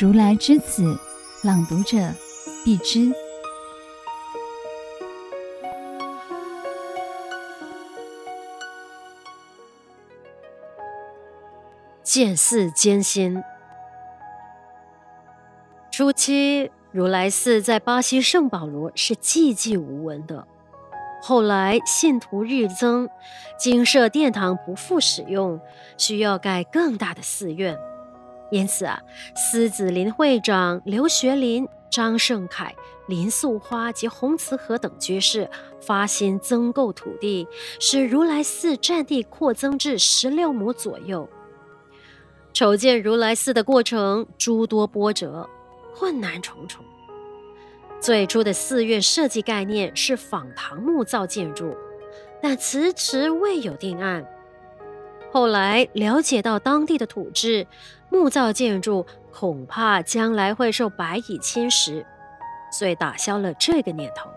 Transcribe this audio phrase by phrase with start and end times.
[0.00, 0.98] 如来之子，
[1.44, 1.98] 朗读者
[2.64, 3.12] 必知。
[12.02, 13.44] 见寺艰辛。
[15.90, 20.48] 初期，如来寺在巴西圣保罗是寂寂无闻的。
[21.20, 23.08] 后来信徒日增，
[23.58, 25.60] 精舍殿堂不复使用，
[25.96, 27.78] 需要盖更大的寺院。
[28.52, 29.00] 因此啊，
[29.34, 32.74] 狮子林会长刘学林、张胜凯、
[33.08, 35.48] 林素花及洪慈和等居士
[35.80, 37.48] 发心增购土地，
[37.80, 41.26] 使如来寺占地扩增至十六亩左右。
[42.52, 45.48] 筹建如来寺的过程诸多波折，
[45.94, 46.84] 困难重重。
[47.98, 51.74] 最初的寺院设计概念是仿唐木造建筑，
[52.42, 54.26] 但迟迟未有定案。
[55.32, 57.66] 后来了解到当地的土质，
[58.10, 62.04] 木造建筑恐怕将来会受白蚁侵蚀，
[62.70, 64.28] 所以打消了这个念头。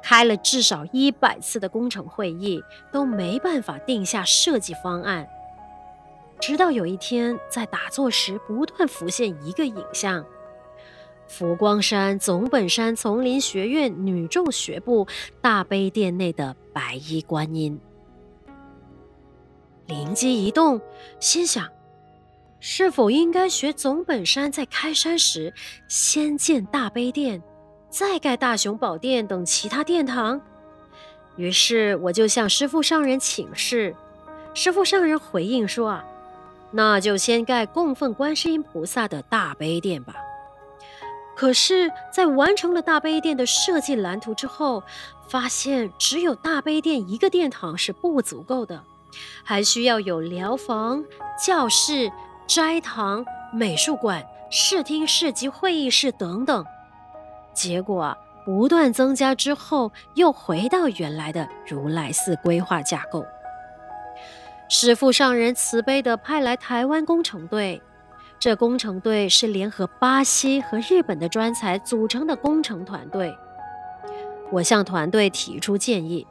[0.00, 5.26] 开了至少一百次的工程会议，都没办法定下设计方案。
[6.38, 10.24] 直到有一天，在打坐时，不断浮现一个影像：
[11.26, 15.08] 佛光山总本山丛林学院女众学部
[15.40, 17.80] 大悲殿内的白衣观音。
[19.86, 20.80] 灵机一动，
[21.20, 21.68] 心想：
[22.58, 25.52] 是否应该学总本山在开山时，
[25.88, 27.42] 先建大悲殿，
[27.88, 30.40] 再盖大雄宝殿等其他殿堂？
[31.36, 33.94] 于是我就向师父上人请示，
[34.54, 36.04] 师父上人回应说：“啊。”
[36.72, 40.16] 那就先盖供奉观世音菩萨的大悲殿吧。
[41.36, 44.82] 可是，在完成了大悲殿的设计蓝图之后，
[45.28, 48.82] 发现只有大悲殿一个殿堂是不足够的，
[49.44, 51.04] 还需要有寮房、
[51.44, 52.10] 教室、
[52.46, 56.64] 斋堂、美术馆、视听室及会议室等等。
[57.52, 63.24] 结果，不断增加之后，又回到原来的如来寺规划架构。
[64.68, 67.80] 师父上人慈悲地派来台湾工程队，
[68.38, 73.36] 这工程队是联合巴西和日本的专才组成的工程团队。
[74.52, 76.26] 我向团队提出建议，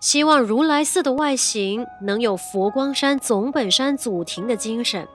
[0.00, 5.06] 希望如来寺的外形能有佛光山总本山祖庭的精神。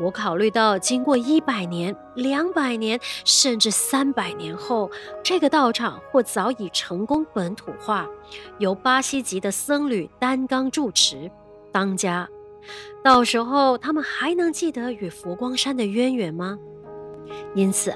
[0.00, 4.90] 我考虑到，经过一百年、两百年，甚至三百年后，
[5.22, 8.08] 这个道场或早已成功本土化，
[8.58, 11.30] 由巴西籍的僧侣担纲住持
[11.70, 12.28] 当家。
[13.04, 16.58] 到时候，他们还能记得与佛光山的渊源吗？
[17.54, 17.94] 因此，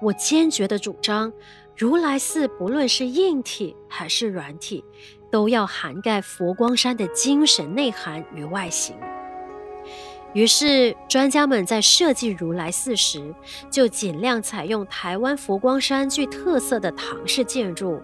[0.00, 1.32] 我坚决地主张，
[1.76, 4.84] 如来寺不论是硬体还是软体，
[5.30, 8.96] 都要涵盖佛光山的精神内涵与外形。
[10.34, 13.34] 于是，专家们在设计如来寺时，
[13.70, 18.00] 就尽量采用台湾佛光山具特色的唐式建筑，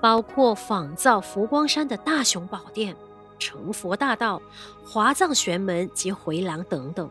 [0.00, 2.96] 包括仿造佛光山的大雄宝殿、
[3.38, 4.42] 成佛大道、
[4.84, 7.08] 华藏玄门及回廊等等。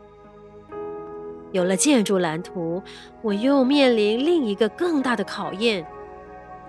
[1.52, 2.82] 有了建筑蓝图，
[3.22, 5.86] 我又面临另一个更大的考验，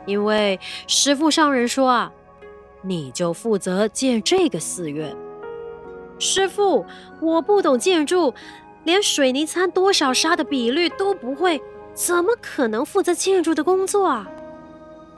[0.06, 2.12] 因为师父上人说啊，
[2.82, 5.14] 你就负责建这个寺院。
[6.18, 6.84] 师父，
[7.20, 8.32] 我不懂建筑，
[8.84, 11.60] 连水泥掺多少沙的比率都不会，
[11.94, 14.28] 怎么可能负责建筑的工作啊？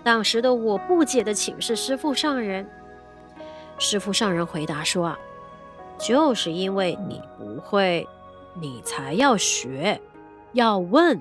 [0.02, 2.66] 当时的我不解地请示师父上人，
[3.78, 5.18] 师父上人回答说：“啊，
[5.98, 8.06] 就是因为你不会，
[8.54, 10.00] 你才要学，
[10.52, 11.20] 要问。”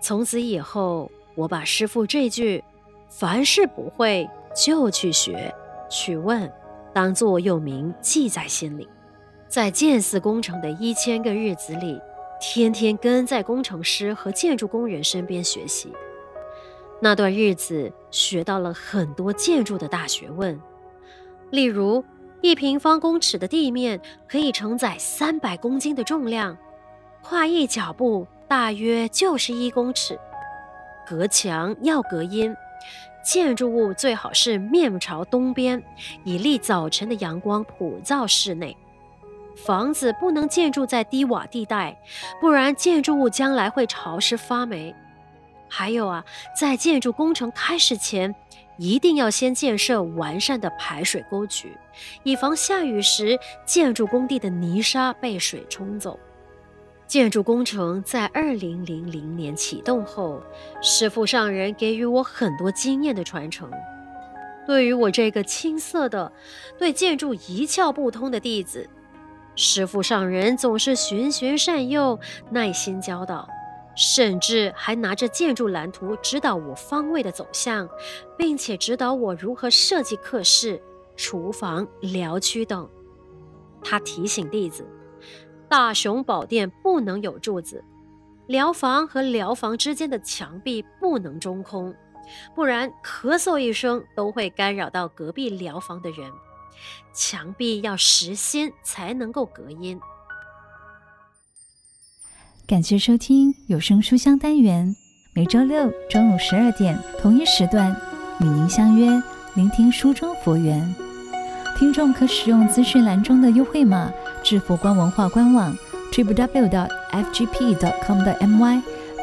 [0.00, 2.62] 从此以后，我把师傅这句
[3.08, 5.54] “凡事不会就去学，
[5.88, 6.52] 去问”。
[6.92, 8.86] 当座右铭记在心里，
[9.48, 11.98] 在建寺工程的一千个日子里，
[12.38, 15.90] 天天跟在工程师和建筑工人身边学习。
[17.00, 20.60] 那段日子学到了很多建筑的大学问，
[21.50, 22.04] 例如
[22.42, 26.58] 一平方公尺的地面可以承载三百公斤的重量，
[27.22, 30.18] 跨一脚步大约就是一公尺，
[31.06, 32.54] 隔墙要隔音。
[33.24, 35.80] 建筑物最好是面朝东边，
[36.24, 38.76] 以利早晨的阳光普照室内。
[39.54, 41.96] 房子不能建筑在低洼地带，
[42.40, 44.92] 不然建筑物将来会潮湿发霉。
[45.68, 46.24] 还有啊，
[46.58, 48.34] 在建筑工程开始前，
[48.82, 51.76] 一定要先建设完善的排水沟渠，
[52.24, 56.18] 以防下雨时建筑工地的泥沙被水冲走。
[57.06, 60.42] 建筑工程在二零零零年启动后，
[60.82, 63.70] 师父上人给予我很多经验的传承。
[64.66, 66.32] 对于我这个青涩的、
[66.76, 68.88] 对建筑一窍不通的弟子，
[69.54, 72.18] 师父上人总是循循善诱，
[72.50, 73.48] 耐心教导，
[73.94, 77.88] 甚至还拿着建筑蓝图指导我方位的走向，
[78.36, 80.82] 并且指导我如何设计客室、
[81.16, 82.88] 厨房、疗区等。
[83.84, 84.86] 他提醒弟子，
[85.68, 87.84] 大雄宝殿不能有柱子，
[88.46, 91.94] 疗房和疗房之间的墙壁不能中空，
[92.54, 96.30] 不然咳嗽一声都会干扰到隔壁疗房的人。
[97.12, 100.00] 墙壁要实心才能够隔音。
[102.66, 104.96] 感谢收听有声书香单元，
[105.34, 107.94] 每周六中午十二点同一时段
[108.40, 109.22] 与您相约，
[109.54, 110.94] 聆听书中佛缘。
[111.76, 114.10] 听众可使用资讯栏中的优惠码
[114.42, 115.76] 至佛光文化官网
[116.12, 116.82] www.fgp.com.my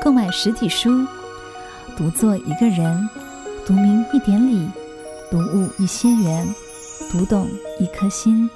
[0.03, 1.07] 购买实体书。
[1.97, 3.09] 读作一个人，
[3.65, 4.69] 读明一点理，
[5.31, 6.45] 读悟一些缘。
[7.09, 7.47] 读懂
[7.80, 8.47] 一颗心。